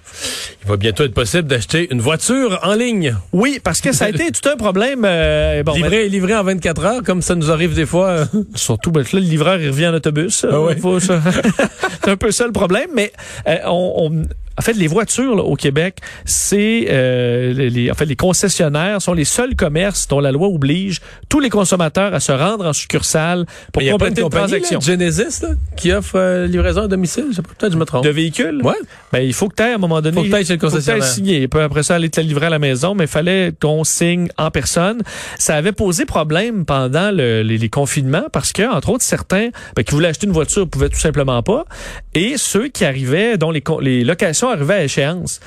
Il 0.64 0.70
va 0.70 0.78
bientôt 0.78 1.04
être 1.06 1.14
possible 1.14 1.48
d'acheter 1.48 1.88
une 1.92 2.02
voiture 2.02 2.60
en 2.64 2.74
ligne. 2.74 3.16
Oui, 3.32 3.60
parce 3.64 3.80
que 3.82 3.92
ça 3.94 4.06
a 4.06 4.10
été 4.10 4.32
tout 4.32 4.50
un 4.50 4.58
problème. 4.58 5.04
euh, 5.06 5.64
bon, 5.64 5.74
livré, 5.74 6.10
livré 6.10 6.36
en 6.36 6.44
24 6.44 6.86
heures, 6.86 7.04
comme 7.04 7.22
ça 7.22 7.36
nous 7.36 7.52
arrive 7.52 7.74
des 7.74 7.86
fois. 7.86 8.26
Surtout, 8.56 8.92
ben, 8.92 9.02
là, 9.02 9.08
le 9.14 9.20
livreur, 9.20 9.60
il 9.62 9.70
revient 9.70 9.88
en 9.88 9.94
autobus. 9.94 10.46
Ah 10.50 10.60
ouais. 10.62 10.78
Ça- 11.00 11.22
c'est 12.04 12.12
un 12.12 12.18
peu 12.18 12.32
ça 12.32 12.46
le 12.46 12.52
problème, 12.52 12.90
mais 12.94 13.12
euh, 13.48 13.58
on, 13.66 14.12
on- 14.12 14.24
en 14.58 14.62
fait, 14.62 14.74
les 14.74 14.88
voitures 14.88 15.36
là, 15.36 15.44
au 15.44 15.56
Québec, 15.56 15.98
c'est 16.26 16.86
euh, 16.90 17.54
les, 17.54 17.90
en 17.92 17.94
fait 17.96 18.06
les 18.06 18.16
concessionnaires 18.16 19.02
sont 19.02 19.14
les 19.14 19.26
seuls 19.26 19.56
commerces 19.56 20.08
dont 20.08 20.20
la 20.20 20.32
loi 20.32 20.48
oblige 20.48 21.00
tous 21.30 21.40
les 21.40 21.50
consommateurs 21.50 22.14
à 22.14 22.20
se 22.20 22.32
rendre 22.32 22.66
en 22.66 22.74
succursale 22.74 23.46
pour 23.72 23.82
de 23.82 23.90
compléter 23.92 24.22
une 24.22 24.26
compagnies, 24.26 24.48
transaction 24.62 24.80
là, 24.80 24.86
Genesis, 24.86 25.42
là, 25.42 25.50
qui 25.76 25.92
offre 25.92 26.16
euh, 26.18 26.48
livraison 26.48 26.82
à 26.84 26.88
domicile? 26.88 27.26
Peut-être 27.58 27.74
je 27.74 27.78
me 27.78 27.86
trompe. 27.86 28.04
de 28.04 28.10
véhicules? 28.10 28.62
Ouais. 28.64 28.74
Ben, 29.12 29.20
il 29.20 29.34
faut 29.34 29.50
que 29.50 29.56
tu 29.56 29.64
à 29.64 29.76
un 29.76 29.78
moment 29.78 30.02
donné. 30.02 30.18
Faut 30.18 30.24
que 30.24 30.30
t'ailles 30.30 30.46
chez 30.46 30.54
le 30.54 30.60
faut 30.60 30.68
concessionnaire. 30.68 31.04
signer. 31.04 31.42
Il 31.42 31.50
peut 31.50 31.62
après 31.62 31.84
ça 31.84 31.96
aller 31.96 32.10
te 32.10 32.20
la 32.20 32.26
livrer 32.28 32.48
à 32.48 32.50
la 32.50 32.60
maison, 32.60 32.96
mais 32.96 33.06
il 33.06 33.10
fallait 33.10 33.54
qu'on 33.62 33.84
signe 33.84 34.28
en 34.38 34.52
personne. 34.52 35.02
Ça 35.38 35.56
avait 35.56 35.72
posé 35.72 36.06
problème 36.06 36.66
pendant 36.66 37.12
le- 37.12 37.42
les, 37.44 37.58
les 37.58 37.70
confinements 37.70 38.26
parce 38.32 38.52
que, 38.54 38.64
entre 38.72 38.90
autres, 38.90 39.04
certains 39.04 39.50
ben, 39.76 39.84
qui 39.84 39.94
voulaient 39.94 40.10
acheter 40.10 40.28
une 40.28 40.34
voiture 40.34 40.68
pouvaient 40.68 40.90
tout 40.90 41.00
simplement 41.00 41.42
pas. 41.44 41.66
Et 42.14 42.36
ceux 42.38 42.68
qui 42.68 42.86
arrivaient, 42.86 43.38
dont 43.38 43.52
les, 43.52 43.64
les 43.82 44.04
locations 44.04 44.43
arrivaient 44.50 44.74
à 44.74 44.84
échéance. 44.84 45.40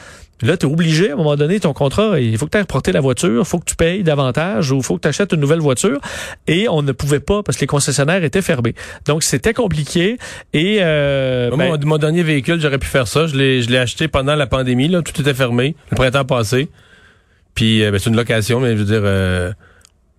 Là, 0.43 0.59
tu 0.59 0.67
es 0.67 0.71
obligé, 0.71 1.11
à 1.11 1.15
un 1.15 1.17
moment 1.17 1.35
donné, 1.35 1.61
ton 1.61 1.73
contrat, 1.73 2.21
il 2.21 2.37
faut 2.37 2.45
que 2.45 2.51
tu 2.51 2.59
aies 2.59 2.63
reporté 2.63 2.93
la 2.93 3.01
voiture, 3.01 3.41
il 3.41 3.45
faut 3.47 3.59
que 3.59 3.65
tu 3.65 3.75
payes 3.75 4.03
davantage 4.03 4.71
ou 4.71 4.77
il 4.77 4.83
faut 4.83 4.97
que 4.97 5.01
tu 5.01 5.09
achètes 5.09 5.33
une 5.33 5.41
nouvelle 5.41 5.61
voiture. 5.61 5.99
Et 6.47 6.69
on 6.69 6.83
ne 6.83 6.93
pouvait 6.93 7.21
pas 7.21 7.43
parce 7.43 7.57
que 7.57 7.63
les 7.63 7.67
concessionnaires 7.67 8.23
étaient 8.23 8.43
fermés. 8.43 8.75
Donc, 9.07 9.23
c'était 9.23 9.55
compliqué. 9.55 10.19
Et 10.53 10.79
euh, 10.81 11.49
Moi, 11.49 11.57
ben, 11.57 11.81
mon, 11.81 11.89
mon 11.89 11.99
dernier 11.99 12.23
véhicule, 12.23 12.61
j'aurais 12.61 12.79
pu 12.79 12.87
faire 12.87 13.09
ça. 13.09 13.27
Je 13.27 13.35
l'ai, 13.35 13.63
je 13.63 13.71
l'ai 13.71 13.79
acheté 13.79 14.09
pendant 14.09 14.35
la 14.35 14.47
pandémie. 14.47 14.89
Là, 14.89 15.01
tout 15.01 15.19
était 15.19 15.35
fermé. 15.35 15.75
Le 15.91 15.97
printemps 15.97 16.27
passé. 16.27 16.69
Puis 17.55 17.83
euh, 17.83 17.91
ben, 17.91 17.99
c'est 17.99 18.11
une 18.11 18.17
location, 18.17 18.61
mais 18.61 18.73
je 18.73 18.83
veux 18.83 18.85
dire, 18.85 19.03
euh, 19.05 19.53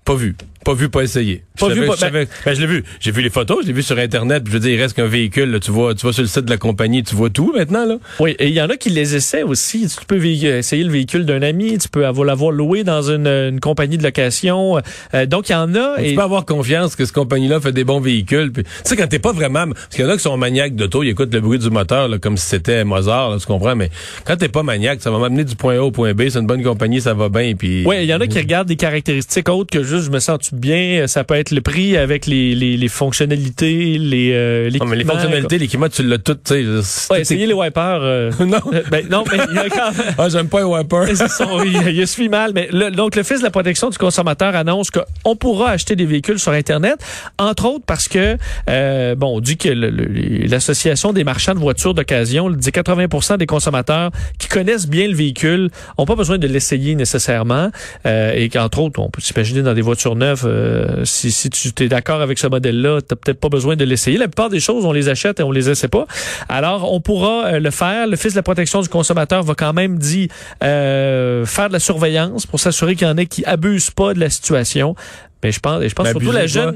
pas 0.04 0.16
vu. 0.16 0.36
Pas 0.68 0.74
vu, 0.74 0.90
pas 0.90 1.02
essayé. 1.02 1.44
Pas 1.58 1.70
je 1.70 1.76
vu, 1.76 1.80
savais- 1.80 1.88
pas- 1.88 1.96
je 1.96 2.00
savais- 2.02 2.28
ben, 2.46 2.54
je 2.54 2.60
l'ai 2.60 2.68
vu. 2.68 2.84
J'ai 3.00 3.12
vu 3.12 3.22
les 3.22 3.30
photos, 3.30 3.60
je 3.62 3.68
l'ai 3.68 3.74
vu 3.74 3.82
sur 3.84 3.98
Internet. 3.98 4.44
Puis 4.44 4.52
je 4.52 4.58
veux 4.58 4.62
dire, 4.62 4.78
il 4.78 4.82
reste 4.82 4.98
qu'un 4.98 5.08
véhicule. 5.08 5.50
là. 5.50 5.62
tu 5.62 5.72
vois, 5.72 5.96
tu 5.96 6.06
vas 6.06 6.12
sur 6.12 6.24
le 6.24 6.28
site 6.28 6.44
de 6.44 6.50
la 6.50 6.58
compagnie, 6.58 7.04
tu 7.04 7.16
vois 7.16 7.30
tout 7.30 7.54
maintenant. 7.56 7.86
Là. 7.86 7.96
Oui, 8.20 8.36
et 8.38 8.50
il 8.50 8.54
y 8.54 8.62
en 8.62 8.68
a 8.70 8.76
qui 8.76 8.90
les 8.90 9.16
essaient 9.16 9.44
aussi. 9.44 9.88
Tu 9.88 10.06
peux 10.06 10.22
essayer 10.26 10.84
le 10.84 10.92
véhicule 10.92 11.26
d'un 11.26 11.42
ami, 11.42 11.78
tu 11.78 11.88
peux 11.88 12.06
avoir 12.06 12.26
l'avoir 12.26 12.52
loué 12.52 12.84
dans 12.84 13.02
une, 13.02 13.28
une 13.28 13.62
compagnie 13.62 13.98
de 13.98 14.04
location. 14.04 14.82
Euh, 15.14 15.26
donc, 15.26 15.48
il 15.48 15.54
y 15.54 15.56
en 15.56 15.74
a. 15.74 16.04
Tu 16.04 16.16
peux 16.16 16.22
avoir 16.22 16.44
confiance 16.46 16.98
que 16.98 17.06
cette 17.06 17.16
compagnie-là 17.16 17.62
fait 17.62 17.72
des 17.72 17.86
bons 17.86 18.02
véhicules. 18.02 18.52
Puis, 18.52 18.64
tu 18.64 18.70
sais, 18.84 18.98
quand 18.98 19.08
t'es 19.08 19.20
pas 19.20 19.32
vraiment... 19.32 19.68
Parce 19.68 19.88
qu'il 19.96 20.04
y 20.04 20.08
en 20.08 20.12
a 20.12 20.18
qui 20.18 20.24
sont 20.24 20.36
maniaques 20.36 20.76
d'auto, 20.76 21.02
ils 21.02 21.10
écoutent 21.12 21.34
le 21.34 21.40
bruit 21.40 21.60
du 21.60 21.70
moteur 21.70 22.10
là, 22.10 22.18
comme 22.18 22.36
si 22.36 22.46
c'était 22.46 22.84
Mozart, 22.84 23.30
là, 23.30 23.38
tu 23.40 23.46
comprends? 23.46 23.78
Mais 23.78 23.90
quand 24.26 24.36
t'es 24.36 24.50
pas 24.50 24.64
maniaque, 24.64 25.02
ça 25.02 25.12
va 25.12 25.18
m'amener 25.20 25.46
du 25.46 25.56
point 25.56 25.78
A 25.78 25.82
au 25.82 25.92
point 25.92 26.14
B, 26.14 26.24
c'est 26.28 26.40
une 26.40 26.46
bonne 26.48 26.62
compagnie, 26.64 27.00
ça 27.00 27.14
va 27.14 27.30
bien. 27.30 27.54
Puis... 27.58 27.86
Oui, 27.86 27.96
il 28.02 28.06
y 28.10 28.14
en 28.14 28.20
a 28.20 28.28
qui 28.28 28.38
regardent 28.38 28.68
des 28.68 28.76
caractéristiques 28.76 29.48
autres 29.48 29.72
que 29.72 29.82
juste 29.84 30.04
je 30.06 30.12
me 30.12 30.20
sens 30.20 30.40
bien. 30.60 31.06
Ça 31.08 31.24
peut 31.24 31.36
être 31.36 31.52
le 31.52 31.62
prix 31.62 31.98
avec 31.98 32.26
les, 32.26 32.56
les, 32.56 32.78
les 32.78 32.88
fonctionnalités, 32.88 33.98
les, 33.98 34.32
euh, 34.34 34.70
Non, 34.80 34.86
mais 34.86 34.96
les 34.98 35.06
fonctionnalités, 35.06 35.58
l'équipement, 35.58 35.90
tu 35.90 36.04
l'as 36.04 36.18
tout, 36.18 36.36
tu 36.36 36.82
sais. 36.84 37.12
Ouais, 37.14 37.22
essayez 37.22 37.46
les 37.48 37.54
wipers. 37.54 38.00
euh, 38.02 38.32
non. 38.40 38.58
euh, 38.74 38.82
ben, 38.92 39.06
non, 39.10 39.24
mais 39.32 39.38
il 39.50 39.56
y 39.56 39.60
a 39.60 39.70
quand 39.70 39.92
même... 39.92 40.06
Ah, 40.18 40.30
j'aime 40.30 40.48
pas 40.50 40.60
les 40.60 40.66
wipers. 40.66 41.08
Il, 41.66 41.96
il 41.98 42.08
suffit 42.08 42.30
mal. 42.30 42.52
Mais 42.54 42.70
le- 42.72 42.92
donc, 42.92 43.16
l'Office 43.16 43.40
de 43.40 43.44
la 43.44 43.52
protection 43.52 43.90
du 43.90 43.98
consommateur 43.98 44.56
annonce 44.56 44.90
qu'on 44.92 45.36
pourra 45.36 45.72
acheter 45.72 45.96
des 45.96 46.06
véhicules 46.06 46.40
sur 46.40 46.52
Internet, 46.52 46.98
entre 47.38 47.66
autres 47.66 47.86
parce 47.86 48.08
que, 48.08 48.38
euh, 48.70 49.16
bon, 49.16 49.38
on 49.38 49.40
dit 49.40 49.58
que 49.58 49.70
l'Association 49.70 51.14
des 51.14 51.24
marchands 51.24 51.54
de 51.54 51.60
voitures 51.60 51.94
d'occasion 51.94 52.50
dit 52.50 52.70
80% 52.70 53.38
des 53.38 53.46
consommateurs 53.46 54.12
qui 54.40 54.48
connaissent 54.48 54.88
bien 54.88 55.08
le 55.08 55.16
véhicule 55.16 55.70
ont 55.98 56.06
pas 56.06 56.16
besoin 56.16 56.38
de 56.38 56.48
l'essayer 56.48 56.96
nécessairement. 56.96 57.70
Euh, 58.06 58.34
et 58.36 58.50
qu'entre 58.50 58.80
autres, 58.80 59.00
on 59.00 59.10
peut 59.10 59.22
s'imaginer 59.22 59.62
dans 59.62 59.74
des 59.74 59.82
voitures 59.82 60.16
neuves, 60.16 60.37
euh, 60.46 61.06
si, 61.06 61.32
si 61.32 61.50
tu 61.50 61.84
es 61.84 61.88
d'accord 61.88 62.22
avec 62.22 62.40
ce 62.40 62.48
modèle-là, 62.48 63.02
tu 63.02 63.16
peut-être 63.16 63.40
pas 63.40 63.50
besoin 63.50 63.76
de 63.76 63.86
l'essayer. 63.86 64.18
La 64.18 64.28
plupart 64.28 64.50
des 64.50 64.60
choses, 64.60 64.86
on 64.86 64.92
les 64.92 65.10
achète 65.10 65.40
et 65.40 65.44
on 65.44 65.52
les 65.52 65.70
essaie 65.70 65.88
pas. 65.88 66.06
Alors, 66.50 66.92
on 66.92 67.00
pourra 67.02 67.46
euh, 67.46 67.60
le 67.60 67.72
faire. 67.72 68.08
L'Office 68.08 68.34
de 68.34 68.38
la 68.38 68.44
protection 68.44 68.82
du 68.82 68.90
consommateur 68.90 69.44
va 69.44 69.56
quand 69.56 69.74
même 69.74 69.98
dit 69.98 70.30
euh, 70.64 71.46
faire 71.46 71.68
de 71.68 71.74
la 71.74 71.80
surveillance 71.80 72.46
pour 72.46 72.60
s'assurer 72.60 72.96
qu'il 72.96 73.08
y 73.08 73.10
en 73.10 73.18
ait 73.18 73.26
qui 73.26 73.46
abusent 73.46 73.92
pas 73.92 74.14
de 74.14 74.20
la 74.20 74.30
situation. 74.30 74.96
Mais 75.44 75.52
je 75.52 75.60
pense, 75.60 75.84
et 75.84 75.90
je 75.90 75.96
pense 75.96 76.10
surtout 76.10 76.32
la 76.32 76.48
pas. 76.48 76.74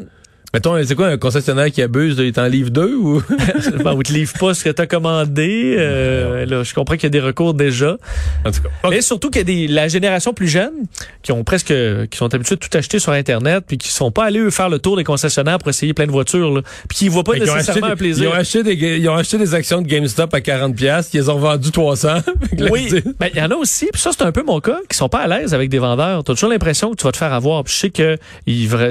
Mettons, 0.53 0.75
c'est 0.83 0.95
quoi 0.95 1.07
un 1.07 1.17
concessionnaire 1.17 1.71
qui 1.71 1.81
abuse, 1.81 2.17
il 2.19 2.33
t'en 2.33 2.45
livre 2.47 2.69
deux 2.71 2.93
ou? 2.93 3.23
bon, 3.83 3.93
ou 3.95 4.03
te 4.03 4.11
livre 4.11 4.33
pas 4.37 4.53
ce 4.53 4.65
que 4.65 4.69
tu 4.69 4.81
as 4.81 4.85
commandé. 4.87 5.75
Euh, 5.79 6.45
là, 6.45 6.63
je 6.63 6.73
comprends 6.73 6.95
qu'il 6.95 7.03
y 7.03 7.05
a 7.05 7.09
des 7.09 7.21
recours 7.21 7.53
déjà. 7.53 7.95
En 8.43 8.51
tout 8.51 8.61
cas. 8.61 8.89
Mais 8.89 9.01
surtout 9.01 9.29
qu'il 9.29 9.39
y 9.39 9.41
a 9.41 9.67
des, 9.67 9.67
la 9.73 9.87
génération 9.87 10.33
plus 10.33 10.49
jeune 10.49 10.73
qui 11.21 11.31
ont 11.31 11.45
presque, 11.45 11.67
qui 12.09 12.17
sont 12.17 12.33
habitués 12.33 12.55
de 12.55 12.59
tout 12.59 12.77
acheter 12.77 12.99
sur 12.99 13.13
Internet 13.13 13.63
puis 13.65 13.77
qui 13.77 13.87
sont 13.89 14.11
pas 14.11 14.25
allés 14.25 14.39
eux, 14.39 14.49
faire 14.49 14.67
le 14.67 14.79
tour 14.79 14.97
des 14.97 15.05
concessionnaires 15.05 15.57
pour 15.57 15.69
essayer 15.69 15.93
plein 15.93 16.05
de 16.05 16.11
voitures, 16.11 16.51
là, 16.53 16.61
puis 16.89 16.97
qui 16.97 17.07
voient 17.07 17.23
pas 17.23 17.33
Fait 17.33 17.39
nécessairement 17.39 17.61
acheté 17.61 17.79
un 17.85 17.87
des- 17.87 17.93
Ils 17.93 17.97
plaisir. 17.97 18.31
ont, 18.31 18.33
acheté 18.33 18.63
des, 18.63 18.73
ils 18.97 19.07
ont 19.09 19.15
acheté 19.15 19.37
des 19.37 19.53
actions 19.55 19.81
de 19.81 19.87
GameStop 19.87 20.33
à 20.33 20.41
40 20.41 20.75
pièces, 20.75 21.11
ils 21.13 21.17
les 21.21 21.29
ont 21.29 21.35
revendues 21.35 21.71
300. 21.71 22.09
Fait 22.49 22.55
que 22.57 22.63
là, 22.65 22.69
Oui, 22.71 22.89
ben 23.19 23.29
il 23.33 23.39
y 23.39 23.41
en 23.41 23.51
a 23.51 23.55
aussi, 23.55 23.87
puis 23.93 24.01
ça 24.01 24.09
c'est 24.11 24.23
un 24.25 24.33
peu 24.33 24.43
mon 24.43 24.59
cas, 24.59 24.79
qui 24.89 24.97
sont 24.97 25.07
pas 25.07 25.19
à 25.19 25.27
l'aise 25.27 25.53
avec 25.53 25.69
des 25.69 25.79
vendeurs. 25.79 26.25
Tu 26.25 26.31
as 26.31 26.35
toujours 26.35 26.49
l'impression 26.49 26.91
que 26.91 26.97
tu 26.97 27.05
vas 27.05 27.13
te 27.13 27.17
faire 27.17 27.31
avoir. 27.31 27.63
Puis 27.63 27.73
je 27.73 27.79
sais 27.79 27.89
que 27.89 28.17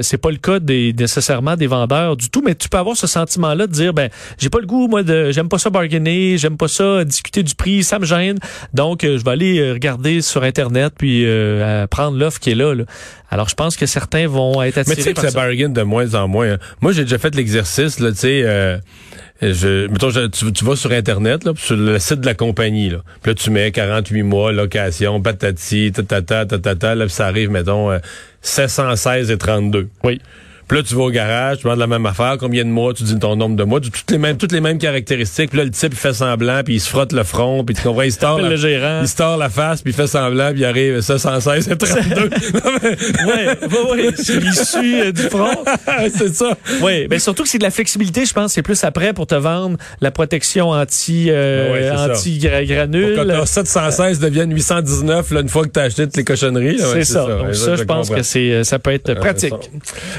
c'est 0.01 0.17
pas 0.17 0.31
le 0.31 0.37
cas 0.37 0.59
des 0.59 0.93
nécessairement 0.97 1.50
des 1.55 1.67
vendeurs 1.67 2.17
du 2.17 2.29
tout, 2.29 2.41
mais 2.43 2.55
tu 2.55 2.69
peux 2.69 2.77
avoir 2.77 2.95
ce 2.97 3.07
sentiment-là 3.07 3.67
de 3.67 3.71
dire 3.71 3.93
ben 3.93 4.09
j'ai 4.37 4.49
pas 4.49 4.59
le 4.59 4.65
goût 4.65 4.87
moi 4.87 5.03
de 5.03 5.31
j'aime 5.31 5.49
pas 5.49 5.57
ça 5.57 5.69
bargainer, 5.69 6.37
j'aime 6.37 6.57
pas 6.57 6.67
ça 6.67 7.03
discuter 7.03 7.43
du 7.43 7.55
prix, 7.55 7.83
ça 7.83 7.99
me 7.99 8.05
gêne. 8.05 8.37
Donc 8.73 9.03
euh, 9.03 9.17
je 9.17 9.23
vais 9.23 9.31
aller 9.31 9.59
euh, 9.59 9.73
regarder 9.73 10.21
sur 10.21 10.43
internet 10.43 10.93
puis 10.97 11.23
euh, 11.25 11.87
prendre 11.87 12.17
l'offre 12.17 12.39
qui 12.39 12.51
est 12.51 12.55
là, 12.55 12.73
là. 12.73 12.83
Alors 13.29 13.47
je 13.49 13.55
pense 13.55 13.77
que 13.77 13.85
certains 13.85 14.27
vont 14.27 14.61
être 14.61 14.75
Mais 14.77 14.83
tu 14.83 14.91
attirés 14.91 15.01
sais 15.03 15.13
que 15.13 15.21
ça 15.21 15.29
ça. 15.29 15.39
bargain 15.39 15.69
de 15.69 15.81
moins 15.83 16.15
en 16.15 16.27
moins. 16.27 16.53
hein. 16.53 16.57
Moi, 16.81 16.91
j'ai 16.91 17.03
déjà 17.03 17.17
fait 17.17 17.33
l'exercice, 17.33 17.99
là, 18.01 18.11
tu 18.11 18.17
sais, 18.17 18.41
euh, 18.43 18.77
je, 19.41 19.87
mettons, 19.87 20.09
je- 20.09 20.27
tu, 20.27 20.51
tu 20.51 20.65
vas 20.65 20.75
sur 20.75 20.91
Internet, 20.91 21.45
là, 21.45 21.53
sur 21.55 21.77
le 21.77 21.97
site 21.97 22.19
de 22.19 22.25
la 22.25 22.33
compagnie, 22.33 22.89
là. 22.89 22.97
Puis 23.23 23.31
là, 23.31 23.35
tu 23.35 23.49
mets 23.49 23.71
48 23.71 24.23
mois, 24.23 24.51
location, 24.51 25.21
patati, 25.21 25.93
tatata, 25.93 26.45
tatata, 26.45 26.93
là, 26.93 27.05
puis 27.05 27.13
ça 27.13 27.25
arrive, 27.27 27.49
mettons, 27.51 27.89
euh, 27.89 27.99
716 28.41 29.31
et 29.31 29.37
32. 29.37 29.87
Oui. 30.03 30.19
Puis 30.71 30.79
là, 30.79 30.83
tu 30.87 30.95
vas 30.95 31.01
au 31.03 31.09
garage, 31.11 31.57
tu 31.57 31.63
demandes 31.63 31.79
la 31.79 31.87
même 31.87 32.05
affaire, 32.05 32.37
combien 32.39 32.63
de 32.63 32.69
mois, 32.69 32.93
tu 32.93 33.03
dis 33.03 33.19
ton 33.19 33.35
nombre 33.35 33.57
de 33.57 33.63
mois, 33.65 33.81
tu- 33.81 33.91
toutes 33.91 34.09
les 34.09 34.17
mêmes, 34.17 34.37
toutes 34.37 34.53
les 34.53 34.61
mêmes 34.61 34.77
caractéristiques. 34.77 35.49
Puis 35.49 35.57
là, 35.59 35.65
le 35.65 35.69
type, 35.71 35.91
il 35.91 35.97
fait 35.99 36.13
semblant, 36.13 36.61
puis 36.63 36.75
il 36.75 36.79
se 36.79 36.87
frotte 36.87 37.11
le 37.11 37.23
front, 37.25 37.65
puis 37.65 37.75
tu 37.75 37.81
comprends, 37.81 38.03
il 38.03 38.11
se 38.13 38.19
tord 38.19 38.39
la, 38.39 38.47
le 38.47 38.55
gérant. 38.55 38.99
il 39.01 39.07
se 39.09 39.17
tord 39.17 39.35
la 39.35 39.49
face, 39.49 39.81
puis 39.81 39.91
il 39.91 39.95
fait 39.95 40.07
semblant, 40.07 40.51
puis 40.51 40.61
il 40.61 40.65
arrive 40.65 41.01
716 41.01 41.67
et 41.69 41.75
32. 41.77 42.29
Non, 42.53 42.71
mais- 42.81 43.25
Ouais, 43.25 43.47
ouais, 43.67 43.91
ouais, 44.07 44.13
c'est 44.15 44.39
l'issue 44.39 45.01
euh, 45.01 45.11
du 45.11 45.23
front. 45.23 45.57
c'est 46.15 46.33
ça. 46.33 46.57
Oui, 46.81 47.05
mais 47.09 47.19
surtout 47.19 47.43
que 47.43 47.49
c'est 47.49 47.57
de 47.57 47.63
la 47.63 47.69
flexibilité, 47.71 48.25
je 48.25 48.33
pense, 48.33 48.53
c'est 48.53 48.61
plus 48.61 48.81
après 48.85 49.11
pour 49.11 49.27
te 49.27 49.35
vendre 49.35 49.77
la 49.99 50.11
protection 50.11 50.69
anti 50.69 51.27
euh, 51.29 51.67
Ben 51.67 51.73
ouais, 51.73 51.97
ça. 51.97 52.13
anti 52.13 52.39
gra- 52.39 52.65
Pour 52.65 52.75
granule. 52.75 53.15
que 53.17 53.39
ton 53.39 53.45
716 53.45 54.19
devienne 54.19 54.53
819 54.53 55.31
là, 55.31 55.41
une 55.41 55.49
fois 55.49 55.65
que 55.65 55.71
tu 55.71 55.79
as 55.81 55.83
acheté 55.83 56.05
toutes 56.05 56.15
les 56.15 56.23
cochonneries. 56.23 56.77
c'est 56.79 56.93
ouais, 56.93 57.03
ça. 57.03 57.25
Donc 57.25 57.55
ça, 57.55 57.75
je 57.75 57.83
pense 57.83 58.07
comprends. 58.07 58.21
que 58.21 58.23
c'est 58.25 58.51
euh, 58.53 58.63
ça 58.63 58.79
peut 58.79 58.91
être 58.91 59.13
pratique. 59.15 59.53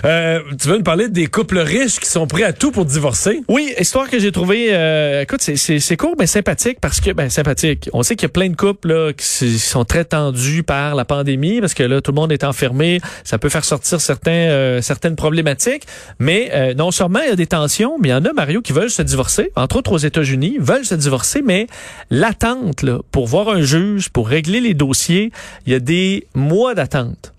Euh, 0.04 0.40
tu 0.61 0.68
veux 0.68 0.76
nous 0.78 0.82
parler 0.82 1.08
des 1.08 1.26
couples 1.26 1.58
riches 1.58 1.99
qui 2.00 2.08
sont 2.08 2.26
prêts 2.26 2.42
à 2.42 2.52
tout 2.52 2.70
pour 2.70 2.84
divorcer? 2.84 3.42
Oui, 3.49 3.72
histoire 3.78 4.08
que 4.08 4.18
j'ai 4.18 4.32
trouvé. 4.32 4.68
euh, 4.70 5.22
écoute, 5.22 5.40
c'est- 5.42 5.96
court 5.96 6.14
mais 6.18 6.26
sympathique 6.26 6.78
parce 6.80 7.00
que 7.00 7.11
ben 7.12 7.28
sympathique. 7.30 7.88
On 7.92 8.02
sait 8.02 8.16
qu'il 8.16 8.25
y 8.25 8.26
a 8.26 8.30
plein 8.30 8.49
de 8.49 8.56
couples 8.56 8.88
là, 8.88 9.12
qui 9.12 9.58
sont 9.58 9.84
très 9.84 10.04
tendus 10.04 10.62
par 10.62 10.94
la 10.94 11.04
pandémie 11.04 11.61
parce 11.61 11.75
que 11.75 11.82
là 11.82 12.00
tout 12.00 12.11
le 12.12 12.16
monde 12.16 12.32
est 12.32 12.44
enfermé, 12.44 13.00
ça 13.25 13.38
peut 13.38 13.49
faire 13.49 13.64
sortir 13.64 14.00
certains 14.00 14.30
euh, 14.32 14.80
certaines 14.82 15.16
problématiques. 15.16 15.84
Mais 16.18 16.50
euh, 16.52 16.75
non 16.75 16.90
seulement 16.90 17.20
il 17.20 17.28
y 17.28 17.32
a 17.32 17.37
des 17.37 17.46
tensions, 17.46 17.99
mais 18.00 18.08
il 18.08 18.12
y 18.12 18.14
en 18.14 18.25
a 18.25 18.32
Mario 18.32 18.62
qui 18.62 18.72
veulent 18.72 18.90
se 18.90 19.02
divorcer, 19.02 19.50
entre 19.56 19.76
autres 19.76 19.92
aux 19.92 19.99
États-Unis, 19.99 20.56
veulent 20.61 20.84
se 20.84 20.94
divorcer, 20.94 21.42
mais 21.42 21.66
l'attente 22.11 22.84
pour 23.11 23.26
voir 23.26 23.49
un 23.49 23.62
juge, 23.62 24.08
pour 24.11 24.28
régler 24.28 24.61
les 24.61 24.75
dossiers, 24.75 25.30
il 25.66 25.72
y 25.72 25.76
a 25.76 25.80
des 25.80 26.26
mois 26.34 26.75
d'attente. 26.75 27.32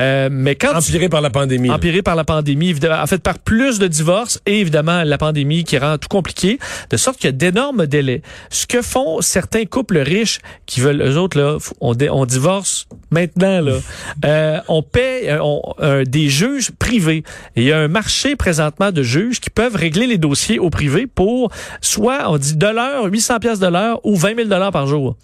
Euh, 0.00 0.30
mais 0.32 0.54
quand 0.54 0.70
tu- 0.70 0.76
Empiré 0.76 1.08
par 1.10 1.20
la 1.20 1.28
pandémie. 1.28 1.68
là. 1.68 1.74
empiré 1.74 2.00
par 2.00 2.16
la 2.16 2.24
pandémie, 2.24 2.70
évidemment, 2.70 3.02
en 3.02 3.06
fait 3.06 3.22
par 3.22 3.38
plus 3.38 3.78
de 3.78 3.86
divorces 3.86 4.40
et 4.46 4.60
évidemment 4.60 5.02
la 5.04 5.18
pandémie 5.18 5.64
qui 5.64 5.76
rend 5.76 5.98
tout 5.98 6.08
compliqué, 6.08 6.58
de 6.88 6.96
sorte 6.96 7.18
qu'il 7.18 7.26
y 7.26 7.28
a 7.28 7.32
d'énormes 7.32 7.86
délais. 7.86 8.22
Ce 8.48 8.66
que 8.66 8.80
font 8.80 9.20
certains 9.20 9.66
couples 9.66 9.98
riches 9.98 10.38
qui 10.64 10.80
veulent, 10.80 11.02
eux 11.02 11.18
autres, 11.18 11.38
là, 11.38 11.58
on, 11.80 12.24
divorce 12.24 12.86
maintenant, 13.10 13.60
là. 13.60 13.72
Euh, 14.24 14.60
on 14.68 14.82
paie 14.82 15.28
euh, 15.30 15.38
on- 15.42 15.74
euh, 15.80 16.04
des 16.04 16.28
juges 16.28 16.70
privés. 16.78 17.22
Et 17.56 17.62
il 17.62 17.64
y 17.64 17.72
a 17.72 17.78
un 17.78 17.88
marché 17.88 18.34
présentement 18.36 18.92
de 18.92 19.02
juges 19.02 19.40
qui 19.40 19.50
peuvent 19.50 19.74
régler 19.76 20.06
les 20.06 20.18
dossiers 20.18 20.58
au 20.58 20.70
privé 20.70 21.06
pour 21.06 21.50
soit, 21.80 22.30
on 22.30 22.38
dit 22.38 22.56
de 22.56 22.66
l'heure, 22.66 23.04
800 23.06 23.40
pièces 23.40 23.58
de 23.58 23.66
l'heure 23.66 24.00
ou 24.04 24.16
20 24.16 24.36
000 24.36 24.48
dollars 24.48 24.72
par 24.72 24.86
jour. 24.86 25.16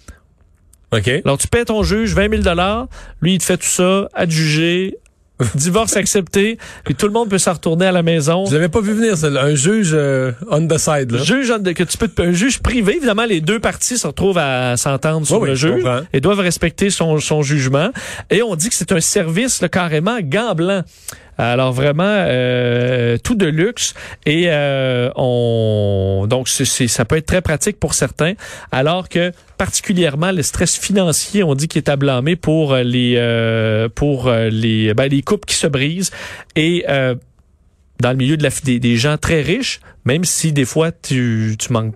OK. 0.92 1.09
Alors, 1.25 1.38
tu 1.38 1.49
paies 1.49 1.64
ton 1.64 1.83
juge 1.83 2.14
20 2.14 2.42
000 2.42 2.57
lui, 3.21 3.35
il 3.35 3.38
te 3.38 3.45
fait 3.45 3.57
tout 3.59 3.66
ça, 3.66 4.09
adjugé, 4.14 4.97
divorce 5.54 5.97
accepté, 5.97 6.59
puis 6.85 6.95
tout 6.95 7.07
le 7.07 7.12
monde 7.12 7.28
peut 7.28 7.38
s'en 7.38 7.52
retourner 7.52 7.87
à 7.87 7.92
la 7.92 8.02
maison. 8.02 8.45
Je 8.47 8.54
l'avais 8.54 8.68
pas 8.68 8.80
vu 8.80 8.92
venir, 8.92 9.16
celle-là. 9.16 9.45
Un 9.45 9.54
juge 9.54 9.90
euh, 9.92 10.33
on 10.50 10.66
the 10.66 10.78
side. 10.78 11.12
Là. 11.12 11.23
Juge 11.23 11.50
en- 11.50 11.62
que 11.62 11.85
tu 11.85 11.97
peux 11.99 12.11
un 12.18 12.33
juge 12.33 12.59
privé 12.61 12.97
évidemment 12.97 13.25
les 13.25 13.40
deux 13.40 13.61
parties 13.61 13.99
se 13.99 14.07
retrouvent 14.07 14.38
à 14.38 14.76
s'entendre 14.76 15.26
sur 15.26 15.37
Oui, 15.37 15.42
oui, 15.42 15.49
le 15.50 15.54
je 15.54 15.68
juge 15.68 15.85
et 16.12 16.21
doivent 16.21 16.40
respecter 16.40 16.90
son, 16.90 17.18
son 17.21 17.42
jugement 17.42 17.90
et 18.30 18.42
on 18.42 18.57
dit 18.57 18.68
que 18.68 18.75
c'est 18.75 18.90
un 18.92 19.00
service 19.00 19.61
là, 19.61 19.68
carrément 19.68 20.18
gant 20.23 20.54
blanc 20.54 20.83
alors 21.38 21.73
vraiment 21.73 22.04
euh, 22.04 23.16
tout 23.23 23.35
de 23.35 23.47
luxe 23.47 23.95
et 24.26 24.47
euh, 24.49 25.11
on 25.16 26.26
donc 26.28 26.49
ça 26.49 27.04
peut 27.04 27.16
être 27.16 27.26
très 27.26 27.42
pratique 27.42 27.78
pour 27.78 27.95
certains 27.95 28.35
alors 28.73 29.09
que 29.09 29.33
particulièrement 29.57 30.33
le 30.33 30.42
stress 30.42 30.76
financier 30.76 31.42
on 31.42 31.54
dit 31.54 31.68
qu'il 31.68 31.78
est 31.78 31.88
à 31.88 31.97
blâmer 31.97 32.37
pour 32.37 32.73
euh, 32.73 32.83
les 32.83 33.88
pour 33.95 34.30
les 34.30 34.92
ben, 34.95 35.09
les 35.09 35.23
couples 35.23 35.47
qui 35.47 35.54
se 35.54 35.66
brisent 35.66 36.11
et 36.57 36.85
dans 38.00 38.11
le 38.11 38.16
milieu 38.16 38.37
de 38.37 38.42
la, 38.42 38.50
des, 38.64 38.78
des 38.78 38.97
gens 38.97 39.16
très 39.18 39.42
riches, 39.42 39.80
même 40.04 40.25
si 40.25 40.52
des 40.52 40.64
fois 40.64 40.92
tu, 40.92 41.57
tu 41.59 41.73
manques, 41.73 41.95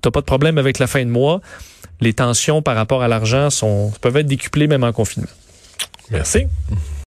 t'as 0.00 0.10
pas 0.10 0.20
de 0.20 0.26
problème 0.26 0.58
avec 0.58 0.78
la 0.78 0.86
fin 0.86 1.04
de 1.04 1.10
mois, 1.10 1.40
les 2.00 2.14
tensions 2.14 2.62
par 2.62 2.74
rapport 2.74 3.02
à 3.02 3.08
l'argent 3.08 3.50
sont 3.50 3.92
peuvent 4.00 4.16
être 4.16 4.26
décuplées 4.26 4.66
même 4.66 4.84
en 4.84 4.92
confinement. 4.92 5.28
Merci. 6.10 6.46